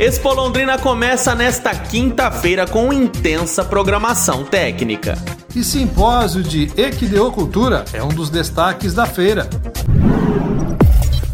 [0.00, 5.18] Expo Londrina começa nesta quinta-feira com intensa programação técnica.
[5.54, 9.46] E simpósio de equideocultura é um dos destaques da feira.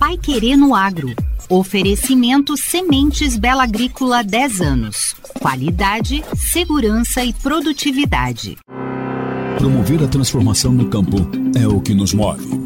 [0.00, 1.14] Pai Querendo Agro.
[1.48, 5.14] Oferecimento Sementes Bela Agrícola 10 anos.
[5.40, 8.58] Qualidade, segurança e produtividade.
[9.58, 11.18] Promover a transformação no campo
[11.56, 12.65] é o que nos move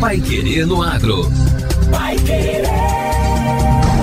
[0.00, 1.30] Pai Querer no Agro.
[1.90, 2.64] Pai Querer.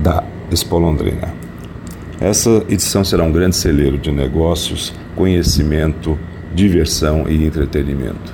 [0.00, 1.34] da Expo Londrina.
[2.20, 6.16] Essa edição será um grande celeiro de negócios, conhecimento,
[6.54, 8.32] diversão e entretenimento.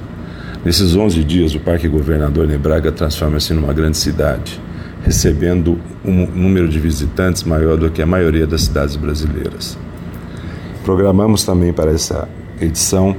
[0.63, 4.61] Nesses 11 dias, o Parque Governador Nebraga transforma-se numa grande cidade,
[5.03, 9.79] recebendo um número de visitantes maior do que a maioria das cidades brasileiras.
[10.85, 12.29] Programamos também para essa
[12.61, 13.17] edição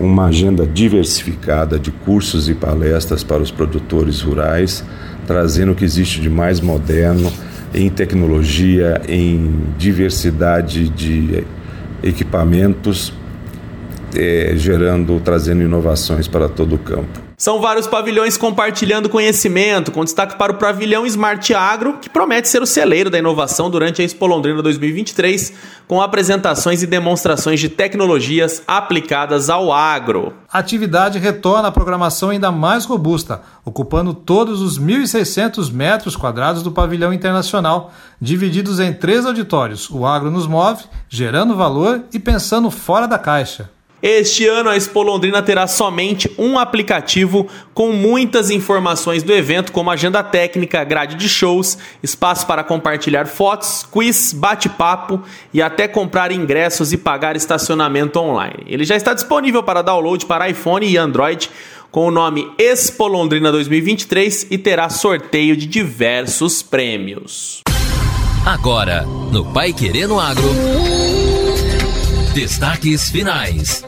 [0.00, 4.84] uma agenda diversificada de cursos e palestras para os produtores rurais,
[5.26, 7.30] trazendo o que existe de mais moderno
[7.74, 11.44] em tecnologia, em diversidade de
[12.02, 13.12] equipamentos,
[14.16, 17.27] é, gerando, trazendo inovações para todo o campo.
[17.38, 22.60] São vários pavilhões compartilhando conhecimento, com destaque para o pavilhão Smart Agro, que promete ser
[22.60, 25.52] o celeiro da inovação durante a Expo Londrina 2023,
[25.86, 30.32] com apresentações e demonstrações de tecnologias aplicadas ao agro.
[30.52, 36.72] A atividade retorna à programação ainda mais robusta, ocupando todos os 1.600 metros quadrados do
[36.72, 39.88] pavilhão internacional, divididos em três auditórios.
[39.90, 43.70] O agro nos move, gerando valor e pensando fora da caixa.
[44.02, 49.90] Este ano a Expo Londrina terá somente um aplicativo com muitas informações do evento, como
[49.90, 55.22] agenda técnica, grade de shows, espaço para compartilhar fotos, quiz, bate-papo
[55.52, 58.64] e até comprar ingressos e pagar estacionamento online.
[58.66, 61.50] Ele já está disponível para download para iPhone e Android
[61.90, 67.62] com o nome Expo Londrina 2023 e terá sorteio de diversos prêmios.
[68.44, 70.48] Agora, no Pai Querendo Agro.
[72.34, 73.87] Destaques finais.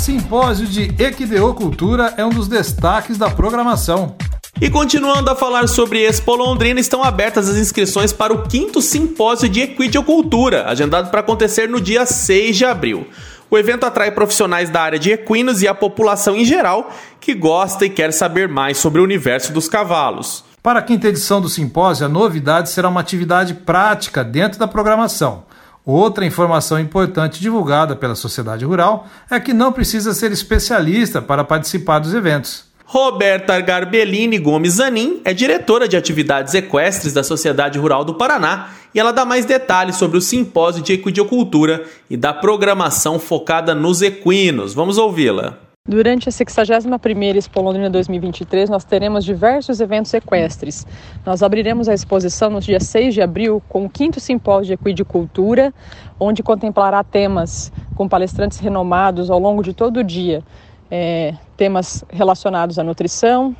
[0.00, 4.16] Simpósio de Equideocultura é um dos destaques da programação.
[4.58, 9.46] E continuando a falar sobre Expo Londrina, estão abertas as inscrições para o quinto simpósio
[9.46, 13.08] de equidiocultura, agendado para acontecer no dia 6 de abril.
[13.50, 17.84] O evento atrai profissionais da área de equinos e a população em geral que gosta
[17.84, 20.42] e quer saber mais sobre o universo dos cavalos.
[20.62, 25.44] Para a quinta edição do simpósio, a novidade será uma atividade prática dentro da programação.
[25.84, 31.98] Outra informação importante divulgada pela sociedade rural é que não precisa ser especialista para participar
[31.98, 32.70] dos eventos.
[32.84, 38.98] Roberta Garbellini Gomes Zanin é diretora de atividades equestres da Sociedade Rural do Paraná e
[38.98, 44.74] ela dá mais detalhes sobre o simpósio de equidiocultura e da programação focada nos equinos.
[44.74, 45.69] Vamos ouvi-la.
[45.90, 50.86] Durante a 61ª Expo Londrina 2023, nós teremos diversos eventos equestres.
[51.26, 55.74] Nós abriremos a exposição no dia 6 de abril com o quinto simpósio de equidicultura,
[56.20, 60.44] onde contemplará temas com palestrantes renomados ao longo de todo o dia.
[60.88, 63.56] É, temas relacionados à nutrição,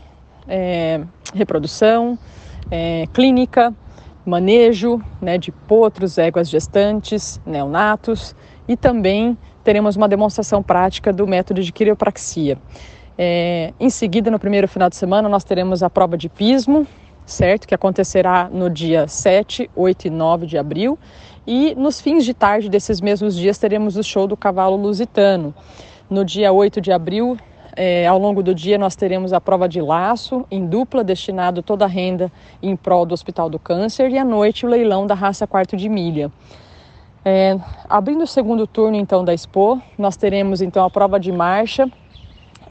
[0.46, 1.00] é,
[1.34, 2.16] reprodução,
[2.70, 3.74] é, clínica,
[4.24, 8.36] manejo né, de potros, éguas gestantes, neonatos
[8.68, 9.36] e também
[9.70, 12.58] teremos uma demonstração prática do método de quiropraxia.
[13.16, 16.84] É, em seguida, no primeiro final de semana, nós teremos a prova de pismo,
[17.24, 17.68] certo?
[17.68, 20.98] Que acontecerá no dia 7, 8 e 9 de abril.
[21.46, 25.54] E nos fins de tarde desses mesmos dias teremos o show do cavalo lusitano.
[26.10, 27.38] No dia 8 de abril,
[27.76, 31.84] é, ao longo do dia, nós teremos a prova de laço em dupla, destinado toda
[31.84, 32.28] a renda
[32.60, 35.88] em prol do Hospital do Câncer, e à noite o leilão da raça quarto de
[35.88, 36.28] milha.
[37.22, 41.86] É, abrindo o segundo turno então da Expo, nós teremos então a prova de marcha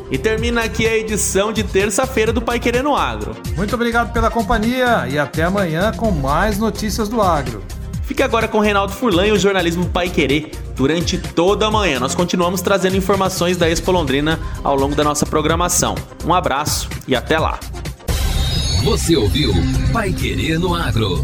[0.10, 3.36] E termina aqui a edição de terça-feira do Pai Querendo Agro.
[3.56, 7.64] Muito obrigado pela companhia e até amanhã com mais notícias do agro.
[8.04, 12.00] Fique agora com Reinaldo Furlan e o jornalismo Pai Querer durante toda a manhã.
[12.00, 15.96] Nós continuamos trazendo informações da Expo Londrina ao longo da nossa programação.
[16.26, 17.60] Um abraço e até lá.
[18.84, 19.54] Você ouviu
[19.94, 21.24] Pai Querer no Agro.